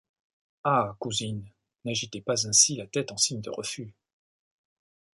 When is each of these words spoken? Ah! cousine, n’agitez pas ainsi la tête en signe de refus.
Ah! 0.63 0.95
cousine, 0.97 1.47
n’agitez 1.85 2.21
pas 2.21 2.47
ainsi 2.47 2.75
la 2.75 2.87
tête 2.87 3.11
en 3.11 3.17
signe 3.17 3.39
de 3.41 3.51
refus. 3.51 3.93